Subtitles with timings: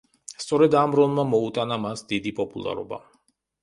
[0.43, 3.05] სწორედ ამ როლმა მოუტანა მას დიდი პოპულარობა.